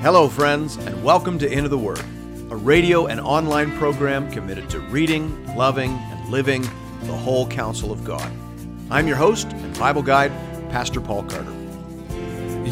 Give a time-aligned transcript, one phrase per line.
[0.00, 1.98] Hello, friends, and welcome to Into the Word,
[2.50, 6.62] a radio and online program committed to reading, loving, and living
[7.02, 8.30] the whole counsel of God.
[8.92, 10.30] I'm your host and Bible guide,
[10.70, 11.52] Pastor Paul Carter.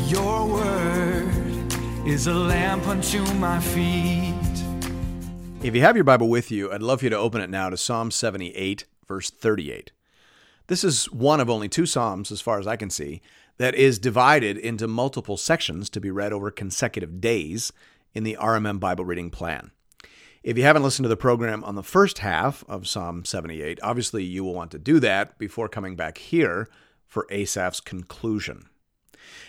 [0.07, 1.75] Your word
[2.07, 4.33] is a lamp unto my feet.
[5.65, 7.71] If you have your Bible with you, I'd love for you to open it now
[7.71, 9.91] to Psalm 78, verse 38.
[10.69, 13.21] This is one of only two Psalms, as far as I can see,
[13.59, 17.73] that is divided into multiple sections to be read over consecutive days
[18.15, 19.71] in the RMM Bible reading plan.
[20.43, 24.23] If you haven't listened to the program on the first half of Psalm 78, obviously
[24.23, 26.69] you will want to do that before coming back here
[27.07, 28.69] for Asaph's conclusion.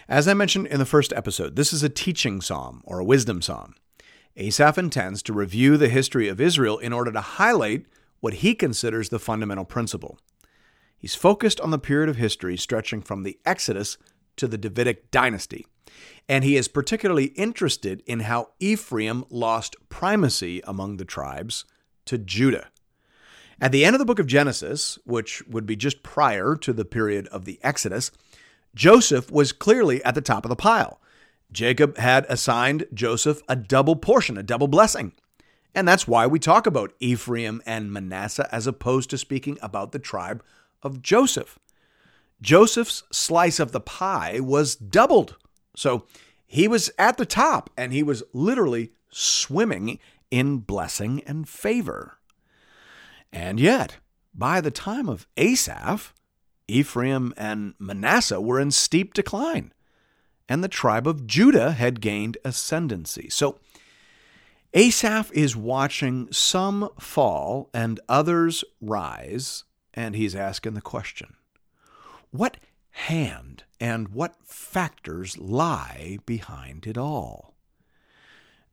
[0.10, 3.42] As I mentioned in the first episode, this is a teaching psalm or a wisdom
[3.42, 3.76] psalm.
[4.38, 7.86] Asaph intends to review the history of Israel in order to highlight
[8.20, 10.18] what he considers the fundamental principle.
[10.98, 13.98] He's focused on the period of history stretching from the Exodus
[14.38, 15.66] to the Davidic dynasty,
[16.28, 21.66] and he is particularly interested in how Ephraim lost primacy among the tribes
[22.06, 22.70] to Judah.
[23.60, 26.86] At the end of the book of Genesis, which would be just prior to the
[26.86, 28.12] period of the Exodus,
[28.76, 31.02] Joseph was clearly at the top of the pile.
[31.52, 35.14] Jacob had assigned Joseph a double portion, a double blessing.
[35.74, 40.00] And that's why we talk about Ephraim and Manasseh as opposed to speaking about the
[40.00, 40.44] tribe
[40.84, 41.60] of Joseph.
[42.42, 45.36] Joseph's slice of the pie was doubled.
[45.76, 46.06] So
[46.46, 52.20] he was at the top and he was literally swimming in blessing and favor.
[53.32, 53.98] And yet,
[54.34, 56.14] by the time of Asaph,
[56.68, 59.74] Ephraim and Manasseh were in steep decline,
[60.50, 63.30] and the tribe of Judah had gained ascendancy.
[63.30, 63.60] So
[64.74, 69.64] Asaph is watching some fall and others rise
[69.98, 71.34] and he's asking the question
[72.30, 72.58] what
[72.92, 77.56] hand and what factors lie behind it all?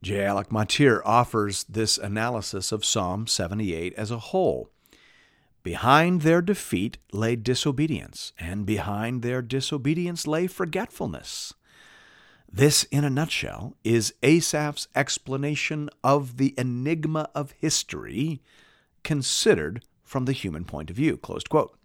[0.03, 0.23] J.
[0.23, 4.69] Alec Motyer offers this analysis of Psalm 78 as a whole.
[5.63, 11.55] Behind their defeat lay disobedience, and behind their disobedience lay forgetfulness.
[12.53, 18.43] This, in a nutshell, is Asaph's explanation of the enigma of history
[19.03, 21.17] considered from the human point of view.
[21.17, 21.77] Closed quote.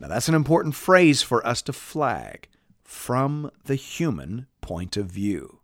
[0.00, 2.48] Now, that's an important phrase for us to flag
[2.82, 5.60] from the human point of view.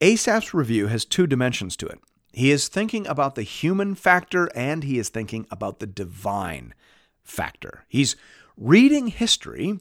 [0.00, 1.98] Asaph's review has two dimensions to it.
[2.32, 6.74] He is thinking about the human factor and he is thinking about the divine
[7.22, 7.84] factor.
[7.88, 8.16] He's
[8.56, 9.80] reading history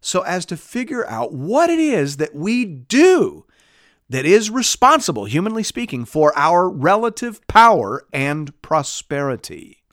[0.00, 3.46] so as to figure out what it is that we do
[4.10, 9.83] that is responsible, humanly speaking, for our relative power and prosperity.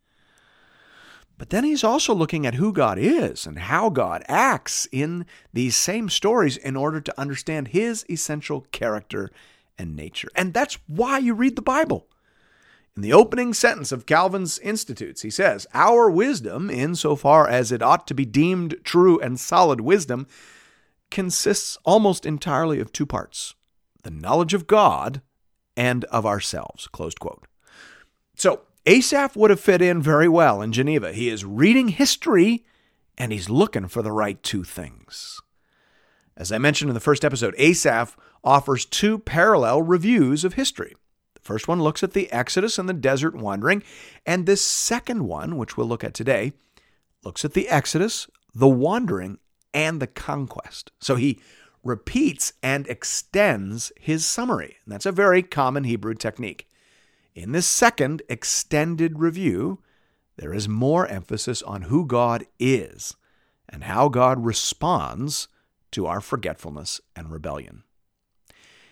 [1.41, 5.75] But then he's also looking at who God is and how God acts in these
[5.75, 9.31] same stories in order to understand his essential character
[9.75, 10.27] and nature.
[10.35, 12.05] And that's why you read the Bible.
[12.95, 18.05] In the opening sentence of Calvin's Institutes, he says, Our wisdom, insofar as it ought
[18.05, 20.27] to be deemed true and solid wisdom,
[21.09, 23.55] consists almost entirely of two parts
[24.03, 25.23] the knowledge of God
[25.75, 26.85] and of ourselves.
[26.85, 27.47] Closed quote.
[28.35, 31.13] So, Asaph would have fit in very well in Geneva.
[31.13, 32.65] He is reading history
[33.17, 35.39] and he's looking for the right two things.
[36.35, 40.95] As I mentioned in the first episode, Asaph offers two parallel reviews of history.
[41.35, 43.83] The first one looks at the Exodus and the desert wandering,
[44.25, 46.53] and this second one, which we'll look at today,
[47.23, 49.37] looks at the Exodus, the wandering,
[49.73, 50.91] and the conquest.
[50.99, 51.39] So he
[51.83, 54.77] repeats and extends his summary.
[54.83, 56.67] And that's a very common Hebrew technique.
[57.33, 59.79] In this second extended review,
[60.35, 63.15] there is more emphasis on who God is
[63.69, 65.47] and how God responds
[65.91, 67.83] to our forgetfulness and rebellion.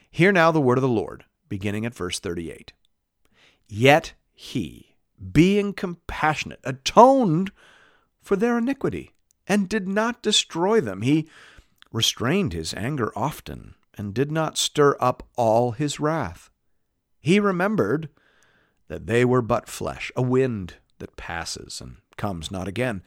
[0.09, 2.73] Hear now the word of the Lord, beginning at verse 38.
[3.67, 4.95] Yet he,
[5.31, 7.51] being compassionate, atoned
[8.21, 9.11] for their iniquity
[9.47, 11.01] and did not destroy them.
[11.01, 11.27] He
[11.91, 16.49] restrained his anger often and did not stir up all his wrath.
[17.19, 18.09] He remembered
[18.89, 23.01] that they were but flesh, a wind that passes and comes not again.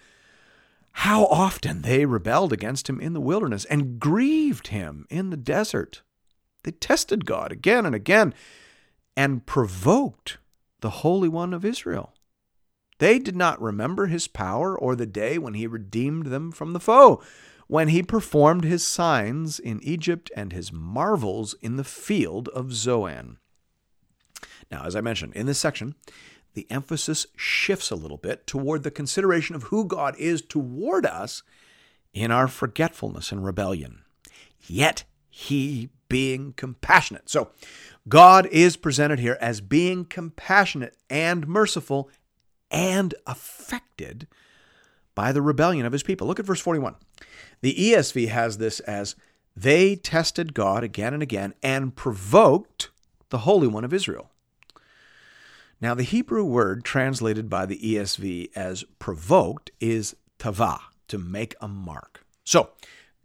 [0.93, 6.02] How often they rebelled against him in the wilderness and grieved him in the desert.
[6.64, 8.34] They tested God again and again
[9.17, 10.38] and provoked
[10.81, 12.14] the Holy One of Israel.
[12.99, 16.81] They did not remember his power or the day when he redeemed them from the
[16.81, 17.23] foe,
[17.67, 23.38] when he performed his signs in Egypt and his marvels in the field of Zoan.
[24.73, 25.95] Now, as I mentioned in this section,
[26.55, 31.43] the emphasis shifts a little bit toward the consideration of who God is toward us
[32.15, 34.01] in our forgetfulness and rebellion.
[34.67, 37.29] Yet he, being compassionate.
[37.29, 37.51] So,
[38.09, 42.11] God is presented here as being compassionate and merciful
[42.71, 44.27] and affected
[45.15, 46.27] by the rebellion of his people.
[46.27, 46.97] Look at verse 41.
[47.61, 49.15] The ESV has this as
[49.55, 52.91] they tested God again and again and provoked
[53.29, 54.31] the Holy One of Israel.
[55.82, 61.67] Now, the Hebrew word translated by the ESV as provoked is tava, to make a
[61.67, 62.25] mark.
[62.44, 62.70] So,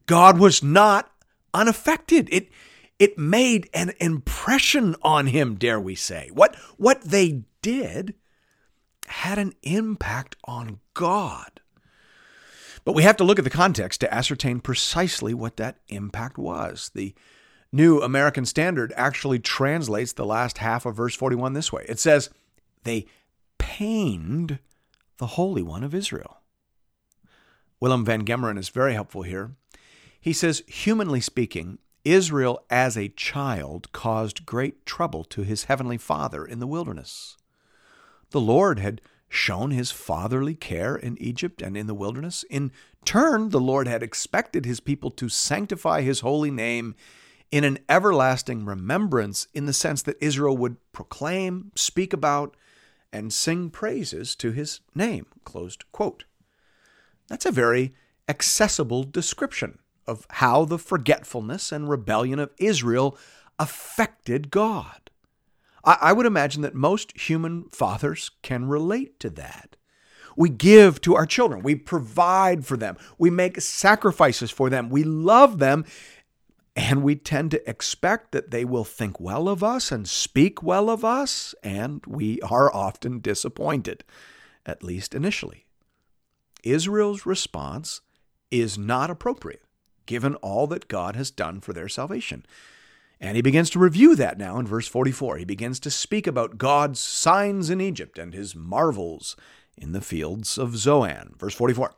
[0.08, 1.12] God was not
[1.54, 2.28] unaffected.
[2.32, 2.50] It,
[2.98, 6.32] it made an impression on him, dare we say.
[6.34, 8.16] What, what they did
[9.06, 11.62] had an impact on God.
[12.84, 16.90] But we have to look at the context to ascertain precisely what that impact was.
[16.96, 17.14] The
[17.72, 22.30] New American Standard actually translates the last half of verse 41 this way it says,
[22.88, 23.06] They
[23.58, 24.60] pained
[25.18, 26.42] the Holy One of Israel.
[27.82, 29.52] Willem VanGemeren is very helpful here.
[30.22, 36.46] He says, humanly speaking, Israel as a child caused great trouble to his heavenly Father
[36.46, 37.36] in the wilderness.
[38.32, 42.46] The Lord had shown his fatherly care in Egypt and in the wilderness.
[42.50, 42.72] In
[43.04, 46.96] turn, the Lord had expected his people to sanctify his holy name
[47.52, 52.56] in an everlasting remembrance, in the sense that Israel would proclaim, speak about,
[53.12, 55.26] and sing praises to his name.
[57.28, 57.94] That's a very
[58.28, 63.18] accessible description of how the forgetfulness and rebellion of Israel
[63.60, 65.10] affected God.
[65.84, 69.78] I, would imagine that most human fathers can relate to that.
[70.36, 75.04] We give to our children, we provide for them, we make sacrifices for them, we
[75.04, 75.86] love them,
[76.78, 80.92] and we tend to expect that they will think well of us and speak well
[80.92, 84.04] of us, and we are often disappointed,
[84.64, 85.66] at least initially.
[86.64, 88.02] Israel's response
[88.52, 89.64] is not appropriate,
[90.06, 92.46] given all that God has done for their salvation.
[93.20, 95.38] And he begins to review that now in verse 44.
[95.38, 99.36] He begins to speak about God's signs in Egypt and his marvels
[99.76, 101.34] in the fields of Zoan.
[101.40, 101.96] Verse 44.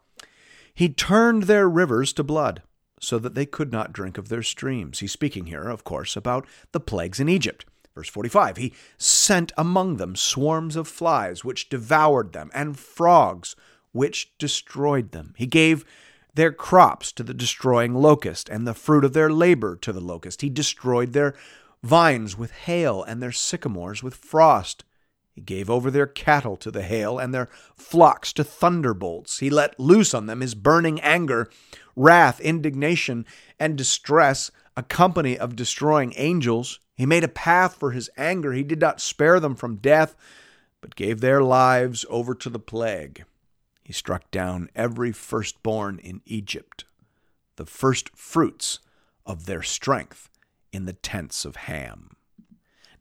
[0.74, 2.62] He turned their rivers to blood
[3.00, 5.00] so that they could not drink of their streams.
[5.00, 7.66] He's speaking here, of course, about the plagues in Egypt.
[7.96, 13.56] Verse 45 He sent among them swarms of flies, which devoured them, and frogs,
[13.92, 15.34] which destroyed them.
[15.38, 15.86] He gave
[16.36, 20.42] their crops to the destroying locust, and the fruit of their labor to the locust.
[20.42, 21.36] He destroyed their
[21.84, 24.84] vines with hail, and their sycamores with frost.
[25.32, 29.40] He gave over their cattle to the hail, and their flocks to thunderbolts.
[29.40, 31.50] He let loose on them his burning anger,
[31.96, 33.26] wrath, indignation,
[33.60, 36.80] and distress, a company of destroying angels.
[36.96, 38.54] He made a path for his anger.
[38.54, 40.16] He did not spare them from death,
[40.82, 43.24] but gave their lives over to the plague.
[43.84, 46.86] He struck down every firstborn in Egypt,
[47.56, 48.80] the first fruits
[49.26, 50.30] of their strength
[50.72, 52.16] in the tents of Ham.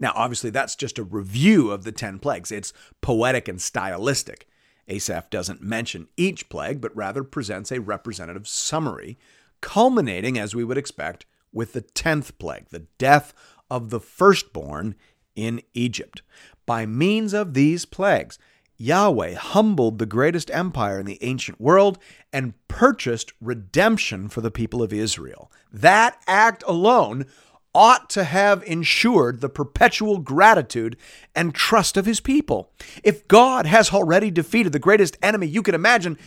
[0.00, 2.52] Now, obviously, that's just a review of the 10 plagues.
[2.52, 4.48] It's poetic and stylistic.
[4.86, 9.18] Asaph doesn't mention each plague, but rather presents a representative summary,
[9.60, 13.34] culminating, as we would expect, with the 10th plague, the death
[13.70, 14.94] of the firstborn
[15.34, 16.22] in Egypt.
[16.66, 18.38] By means of these plagues,
[18.76, 21.98] Yahweh humbled the greatest empire in the ancient world
[22.32, 25.50] and purchased redemption for the people of Israel.
[25.72, 27.26] That act alone
[27.74, 30.96] ought to have ensured the perpetual gratitude
[31.34, 32.72] and trust of his people.
[33.04, 36.18] If God has already defeated the greatest enemy you can imagine,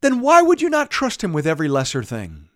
[0.00, 2.48] then why would you not trust him with every lesser thing?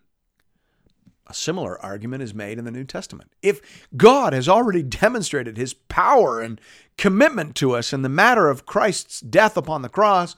[1.26, 3.30] A similar argument is made in the New Testament.
[3.42, 6.60] If God has already demonstrated his power and
[6.98, 10.36] commitment to us in the matter of Christ's death upon the cross,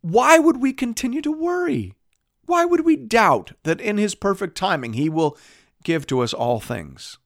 [0.00, 1.94] why would we continue to worry?
[2.46, 5.36] Why would we doubt that in his perfect timing he will
[5.88, 7.16] give to us all things?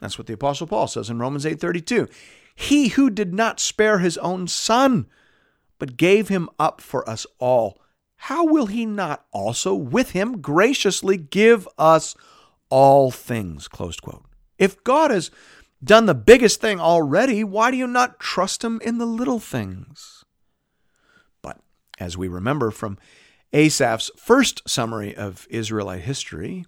[0.00, 2.08] That's what the apostle Paul says in Romans 8:32.
[2.56, 5.06] He who did not spare his own son,
[5.78, 7.80] but gave him up for us all,
[8.22, 12.16] how will he not also with him graciously give us
[12.68, 13.68] all things?
[13.68, 14.24] Close quote.
[14.58, 15.30] If God has
[15.84, 20.24] done the biggest thing already, why do you not trust him in the little things?
[21.40, 21.60] But
[22.00, 22.98] as we remember from
[23.52, 26.66] Asaph's first summary of Israelite history,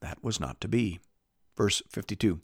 [0.00, 1.00] that was not to be.
[1.56, 2.40] Verse 52.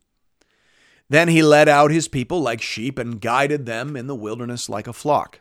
[1.09, 4.87] Then he led out his people like sheep and guided them in the wilderness like
[4.87, 5.41] a flock.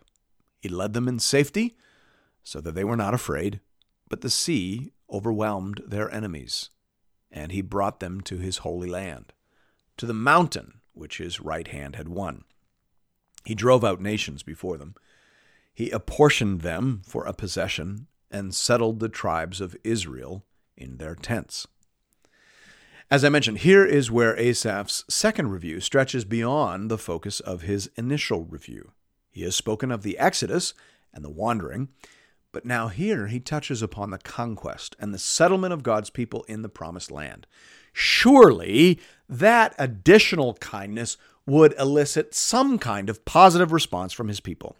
[0.61, 1.77] He led them in safety
[2.43, 3.59] so that they were not afraid,
[4.09, 6.69] but the sea overwhelmed their enemies,
[7.31, 9.33] and he brought them to his holy land
[9.97, 12.43] to the mountain which his right hand had won.
[13.45, 14.95] He drove out nations before them.
[15.73, 20.45] He apportioned them for a possession and settled the tribes of Israel
[20.77, 21.67] in their tents.
[23.11, 27.89] As I mentioned, here is where Asaph's second review stretches beyond the focus of his
[27.95, 28.91] initial review.
[29.31, 30.73] He has spoken of the Exodus
[31.13, 31.89] and the wandering,
[32.51, 36.61] but now here he touches upon the conquest and the settlement of God's people in
[36.61, 37.45] the promised land.
[37.91, 44.75] Surely that additional kindness would elicit some kind of positive response from his people.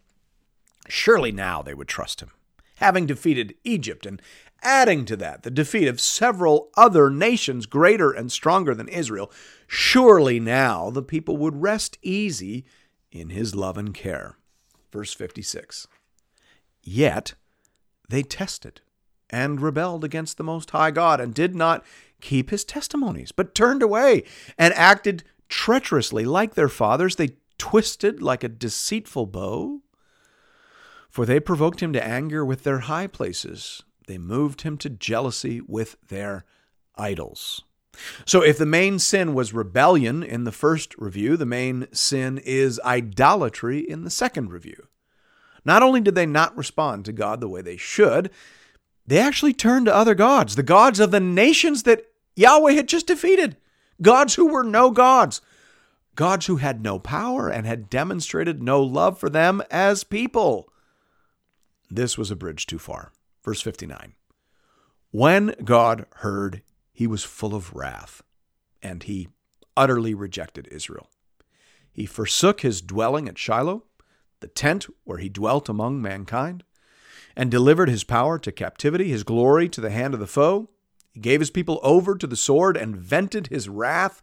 [0.87, 2.31] Surely now they would trust him.
[2.77, 4.21] Having defeated Egypt and
[4.63, 9.31] adding to that the defeat of several other nations greater and stronger than Israel,
[9.67, 12.65] surely now the people would rest easy
[13.11, 14.37] in his love and care.
[14.91, 15.87] Verse 56.
[16.81, 17.33] Yet
[18.09, 18.81] they tested
[19.29, 21.83] and rebelled against the Most High God and did not
[22.21, 24.23] keep his testimonies, but turned away
[24.57, 27.15] and acted treacherously like their fathers.
[27.15, 29.81] They twisted like a deceitful bow.
[31.09, 33.83] For they provoked him to anger with their high places.
[34.07, 36.45] They moved him to jealousy with their
[36.95, 37.63] idols.
[38.25, 42.79] So, if the main sin was rebellion in the first review, the main sin is
[42.83, 44.87] idolatry in the second review.
[45.63, 48.31] Not only did they not respond to God the way they should,
[49.05, 52.05] they actually turned to other gods, the gods of the nations that
[52.35, 53.57] Yahweh had just defeated,
[54.01, 55.41] gods who were no gods,
[56.15, 60.69] gods who had no power and had demonstrated no love for them as people.
[61.89, 63.11] This was a bridge too far.
[63.43, 64.13] Verse 59
[65.11, 68.21] When God heard, he was full of wrath,
[68.81, 69.29] and he
[69.75, 71.09] utterly rejected Israel.
[71.91, 73.83] He forsook his dwelling at Shiloh
[74.43, 76.65] the tent where he dwelt among mankind,
[77.33, 80.69] and delivered his power to captivity, his glory to the hand of the foe.
[81.13, 84.21] He gave his people over to the sword and vented his wrath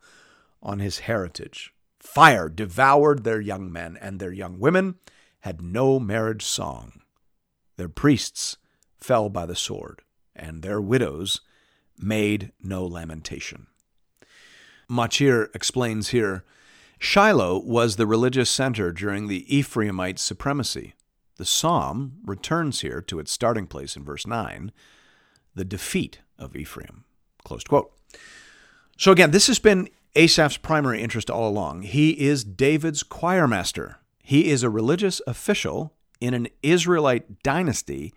[0.63, 1.73] on his heritage.
[1.99, 4.97] Fire devoured their young men, and their young women
[5.41, 7.01] had no marriage song.
[7.79, 8.59] Their priests
[9.01, 10.03] fell by the sword,
[10.35, 11.41] and their widows
[11.99, 13.67] made no lamentation.
[14.89, 16.45] Machir explains here
[16.99, 20.95] Shiloh was the religious center during the Ephraimite supremacy.
[21.37, 24.73] The psalm returns here to its starting place in verse 9,
[25.55, 27.05] the defeat of Ephraim.
[27.45, 27.93] Close quote.
[28.99, 31.83] So again, this has been Asaph's primary interest all along.
[31.83, 33.95] He is David's choirmaster.
[34.23, 38.13] He is a religious official in an Israelite dynasty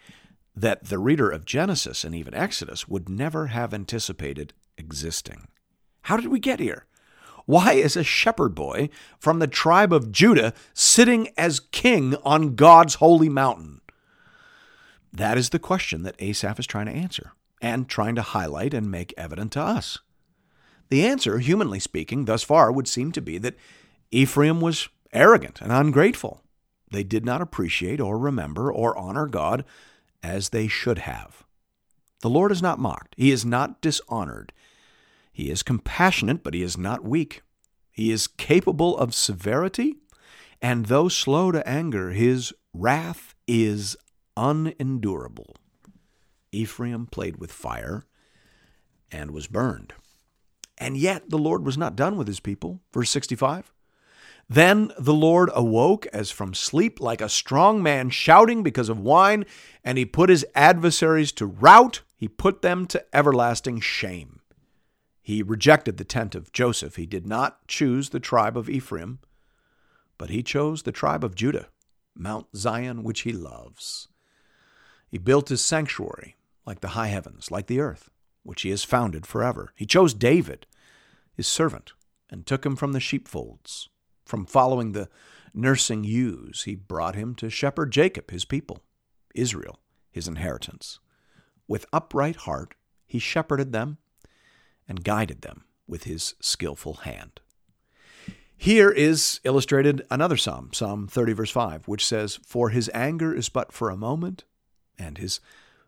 [0.56, 5.48] that the reader of Genesis and even Exodus would never have anticipated existing.
[6.04, 6.86] How did we get here?
[7.46, 12.96] Why is a shepherd boy from the tribe of Judah sitting as king on God's
[12.96, 13.82] holy mountain?
[15.12, 18.90] That is the question that Asaph is trying to answer and trying to highlight and
[18.90, 20.00] make evident to us.
[20.90, 23.58] The answer, humanly speaking, thus far would seem to be that
[24.12, 26.42] Ephraim was arrogant and ungrateful.
[26.92, 29.66] They did not appreciate or remember or honor God
[30.24, 31.44] as they should have.
[32.22, 34.54] The Lord is not mocked, He is not dishonored.
[35.34, 37.42] He is compassionate, but he is not weak.
[37.92, 39.96] He is capable of severity,
[40.62, 43.98] and though slow to anger, his wrath is
[44.38, 45.56] unendurable.
[46.52, 48.06] Ephraim played with fire
[49.12, 49.94] and was burned.
[50.78, 52.82] And yet the Lord was not done with his people.
[52.94, 53.73] Verse 65.
[54.50, 59.46] Then the Lord awoke as from sleep, like a strong man shouting because of wine,
[59.84, 64.42] and he put his adversaries to rout, he put them to everlasting shame.
[65.22, 66.98] He rejected the tent of Joseph.
[66.98, 69.20] He did not choose the tribe of Ephraim,
[70.18, 71.70] but he chose the tribe of Judah,
[72.14, 74.10] Mount Zion, which he loves.
[75.08, 76.36] He built his sanctuary
[76.66, 78.10] like the high heavens, like the earth,
[78.44, 79.72] which he has founded forever.
[79.76, 80.66] He chose David,
[81.34, 81.94] his servant,
[82.30, 83.90] and took him from the sheepfolds.
[84.26, 85.10] From following the
[85.54, 88.80] nursing ewes, he brought him to shepherd Jacob, his people,
[89.36, 89.80] Israel,
[90.12, 91.00] his inheritance.
[91.68, 92.76] With upright heart,
[93.06, 93.98] he shepherded them
[94.88, 97.40] and guided them with his skillful hand.
[98.56, 103.50] Here is illustrated another psalm, Psalm 30, verse 5, which says, For his anger is
[103.50, 104.46] but for a moment,
[104.98, 105.42] and his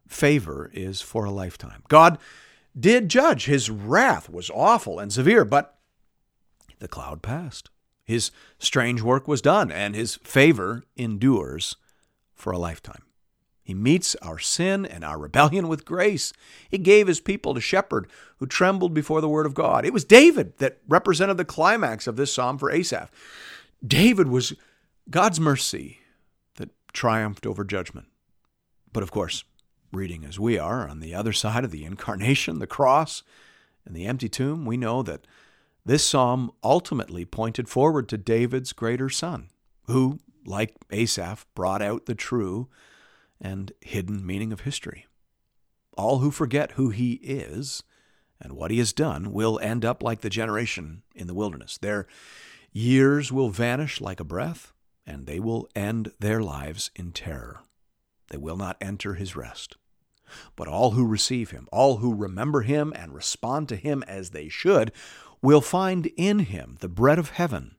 [0.08, 1.84] favor is for a lifetime.
[1.88, 2.18] God
[2.78, 3.46] did judge.
[3.46, 5.78] His wrath was awful and severe, but
[6.80, 7.70] the cloud passed.
[8.06, 11.76] His strange work was done, and his favor endures
[12.34, 13.02] for a lifetime.
[13.64, 16.32] He meets our sin and our rebellion with grace.
[16.70, 18.08] He gave his people a shepherd
[18.38, 19.86] who trembled before the word of God.
[19.86, 23.10] It was David that represented the climax of this psalm for Asaph.
[23.86, 24.54] David was
[25.10, 26.00] God's mercy
[26.58, 28.06] that triumphed over judgment.
[28.94, 29.44] But of course,
[29.92, 33.24] reading as we are on the other side of the incarnation, the cross,
[33.84, 35.26] and the empty tomb, we know that
[35.86, 39.50] this psalm ultimately pointed forward to David's greater son,
[39.86, 42.68] who, like Asaph, brought out the true
[43.40, 45.06] and hidden meaning of history.
[45.98, 47.84] All who forget who he is
[48.40, 51.78] And what he has done will end up like the generation in the wilderness.
[51.78, 52.08] Their
[52.72, 54.74] years will vanish like a breath,
[55.06, 57.62] and they will end their lives in terror.
[58.30, 59.78] They will not enter his rest.
[60.56, 64.50] But all who receive him, all who remember him and respond to him as they
[64.50, 64.92] should,
[65.46, 67.76] will find in him the bread of heaven,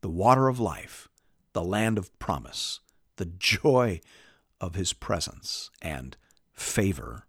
[0.00, 1.08] the water of life,
[1.52, 2.80] the land of promise,
[3.16, 4.00] the joy
[4.60, 6.16] of his presence, and
[6.52, 7.28] favor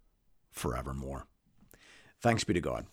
[0.50, 1.27] forevermore.
[2.20, 2.88] Thanks be to God.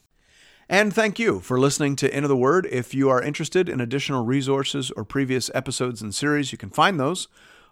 [0.68, 2.68] And thank you for listening to Into the Word.
[2.70, 7.00] If you are interested in additional resources or previous episodes and series, you can find
[7.00, 7.26] those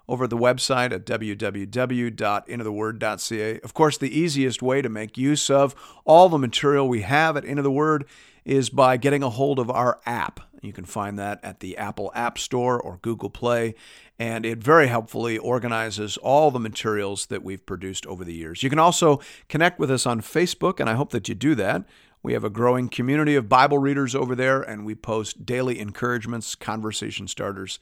[0.08, 3.60] over the website at www.intotheword.ca.
[3.60, 5.74] Of course, the easiest way to make use of
[6.06, 8.06] all the material we have at Into the Word
[8.44, 10.40] is by getting a hold of our app.
[10.62, 13.74] You can find that at the Apple App Store or Google Play,
[14.18, 18.62] and it very helpfully organizes all the materials that we've produced over the years.
[18.62, 21.84] You can also connect with us on Facebook, and I hope that you do that.
[22.22, 26.54] We have a growing community of Bible readers over there, and we post daily encouragements,
[26.54, 27.78] conversation starters.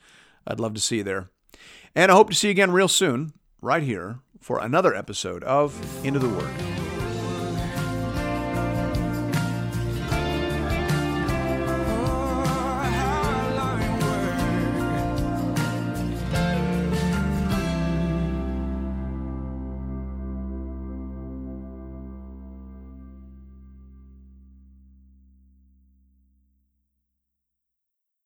[0.47, 1.31] I'd love to see you there.
[1.97, 5.75] And I hope to see you again real soon, right here, for another episode of
[6.05, 6.88] Into the Word.